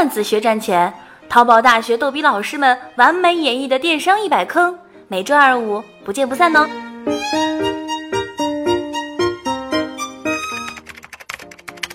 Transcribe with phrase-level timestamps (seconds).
[0.00, 0.90] 段子学赚钱，
[1.28, 4.74] 淘宝大学逗比老师们完美演绎的电商一百坑，
[5.08, 6.66] 每周二五不见不散哦。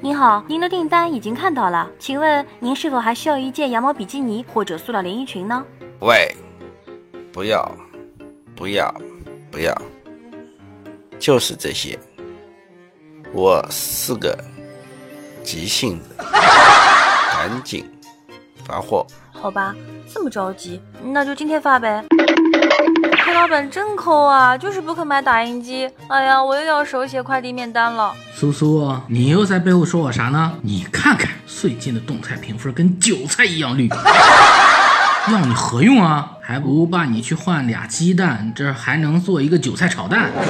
[0.00, 5.64] 您好，您的订单已经看到了，请问您是否还需要一件羊毛比基尼或者塑料连衣裙呢？
[6.00, 6.34] 喂，
[7.32, 7.70] 不要，
[8.56, 8.92] 不要，
[9.48, 9.72] 不要，
[11.20, 11.96] 就是这些。
[13.32, 14.36] 我是个
[15.44, 16.16] 急性子，
[17.42, 17.84] 赶紧
[18.64, 19.04] 发货。
[19.32, 19.74] 好吧，
[20.14, 22.04] 这么着急，那就今天发呗。
[23.26, 25.90] 这老板真抠啊，就是不肯买打印机。
[26.06, 28.14] 哎呀，我又要手写快递面单了。
[28.32, 30.52] 苏苏，你又在背后说我啥呢？
[30.62, 33.88] 你看看最近的动态评分跟韭菜一样绿，
[35.32, 36.31] 要你何用啊？
[36.44, 40.28] 还不如爸你去换俩鸡蛋，这还能做一个韭菜炒蛋。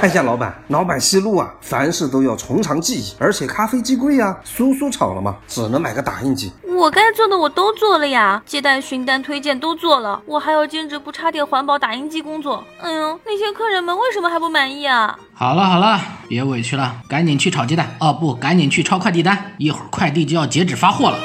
[0.00, 6.50] 看一下老板，老板息怒啊，凡事都要从长计议，而且咖啡机贵啊，苏苏炒了嘛，只能买个打印机。
[6.76, 12.64] 我该做的我都做了呀，接待、询单、推荐都做了，我还要兼职不插电环保打印机工作。
[12.80, 15.16] 哎呦，那些客人们为什么还不满意啊？
[15.34, 21.16] 好了好了，别委屈了，赶紧去炒鸡蛋哦，不，赶紧去抄快递单，一会儿快递就要截止发货了。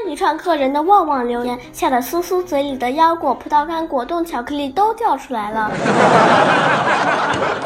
[0.00, 5.70] 第二天，一串客人的旺旺留言，吓得苏苏嘴里的腰果、葡萄干、果冻、巧克力都掉出来了。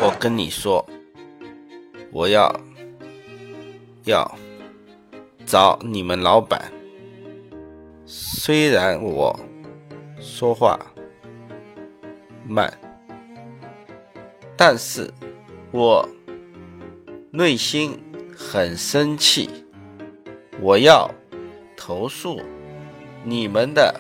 [0.01, 0.85] 我跟你说，
[2.11, 2.53] 我要
[4.05, 4.29] 要
[5.47, 6.61] 找你们老板。
[8.07, 9.39] 虽然我
[10.19, 10.79] 说话
[12.47, 12.73] 慢，
[14.57, 15.09] 但是
[15.71, 16.07] 我
[17.31, 18.03] 内心
[18.37, 19.65] 很生气。
[20.61, 21.09] 我要。
[21.87, 22.41] 投诉
[23.23, 23.95] 你们的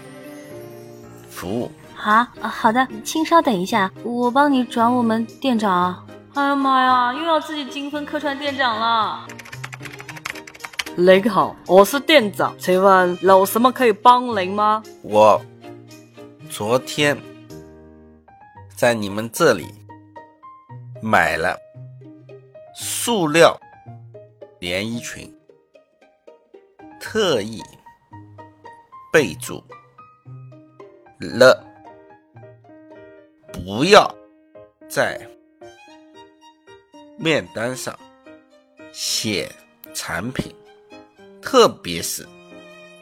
[1.29, 1.71] 服务
[2.03, 2.27] 啊！
[2.41, 6.07] 好的，请稍等一下，我帮你转我们店长。
[6.33, 9.27] 哎呀妈呀，又要自己精分客串店长了。
[10.97, 14.83] 您好，我是店长，请问有什么可以帮您吗？
[15.03, 15.39] 我
[16.49, 17.15] 昨天
[18.75, 19.67] 在你们这里
[21.03, 21.55] 买了
[22.75, 23.55] 塑料
[24.59, 25.31] 连衣裙。
[27.07, 27.63] 特意
[29.13, 29.63] 备注
[31.21, 31.63] 了，
[33.53, 34.13] 不要
[34.89, 35.21] 在
[37.19, 37.95] 面单上
[38.91, 39.53] 写
[39.93, 40.53] 产品，
[41.43, 42.27] 特别是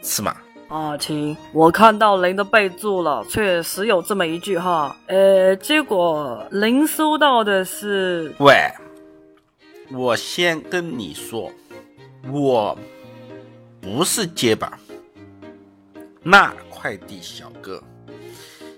[0.02, 0.36] 尺码。
[0.69, 4.94] 啊，亲，我看到您的备注了，确实有这么一句哈。
[5.06, 8.34] 呃，结果您收到的是……
[8.40, 8.69] 喂，
[9.92, 11.50] 我先跟你说，
[12.30, 12.76] 我。
[13.82, 14.78] 不是结巴，
[16.22, 17.82] 那快递小哥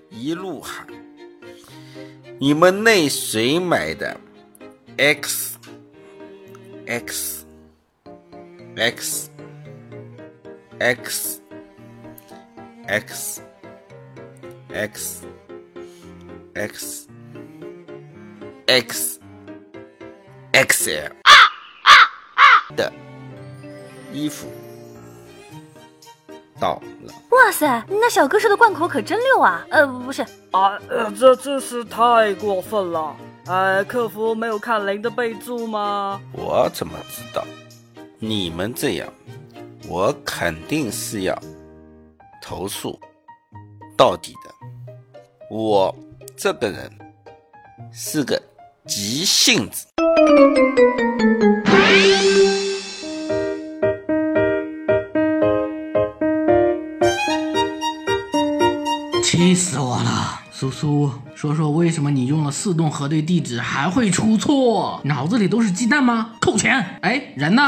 [0.09, 0.87] 一路喊
[2.41, 4.19] ：“你们那谁买的
[4.97, 5.59] ？X
[6.87, 7.45] X
[8.77, 9.31] X
[10.79, 11.41] X
[12.89, 13.43] X
[14.71, 15.35] X
[16.55, 17.09] X
[18.67, 19.21] X
[20.53, 21.13] XL
[22.75, 22.91] 的
[24.11, 24.51] 衣服。”
[26.61, 27.13] 到了！
[27.31, 29.65] 哇塞，那小哥说的贯口可真溜啊！
[29.71, 30.23] 呃，不是
[30.53, 33.17] 啊，呃，这真是太过分了！
[33.47, 36.21] 哎，客服没有看您的备注吗？
[36.33, 37.45] 我怎么知道？
[38.19, 39.13] 你们这样，
[39.89, 41.39] 我肯定是要
[42.41, 42.99] 投诉
[43.97, 44.51] 到底的。
[45.51, 45.95] 我
[46.37, 46.91] 这个人
[47.93, 48.41] 是个
[48.87, 49.87] 急性子。
[59.45, 60.41] 气死我了！
[60.51, 64.99] 苏苏，说说为什么你用了四栋核对地址还会出错？
[65.05, 66.31] 脑子里都是鸡蛋吗？
[66.41, 66.99] 扣钱！
[67.03, 67.63] 哎，人呢？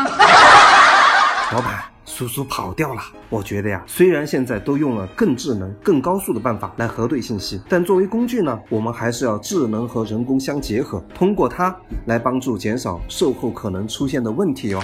[1.53, 3.03] 老板，苏苏跑掉了。
[3.28, 11.76] 我觉得呀，虽然现在都用了更智能、更高速的办法来核对信息，但作为工具呢，我们还是要智能和人工相结合，通过它
[12.06, 14.82] 来帮助减少售后可能出现的问题哦。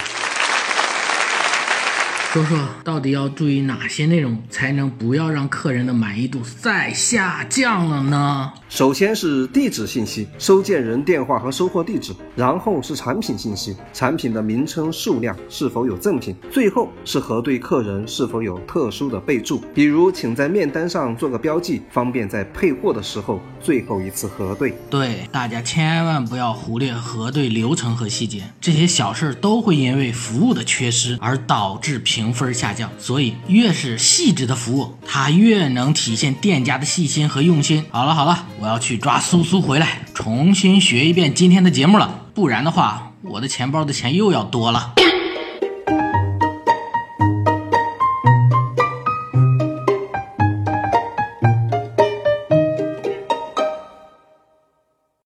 [2.32, 8.50] 说说到底要注意哪些内容，才能不要让客人的满意度再下降了呢？
[8.70, 24.72] 首先是地址信息，收件人电话和收货地址，然后是产品信息，产品的名称、数量是否有赠品，最后是核对客人是否有特殊的备注，比如请在面单上做个标记，方便在配货的时候最后一次核对。
[24.88, 32.88] 对，大家千万不要忽略核对流程和细节，这些小事都会因为服务的缺失而导致评分下降。
[33.00, 37.84] 所以，越是细致的服务，它越能体现店家的细心和用心。
[37.90, 38.46] 好了好了。
[38.60, 44.92] 我要去抓苏苏回来，重新学一遍今天的节目了，不然的话，我的钱包的钱又要多了。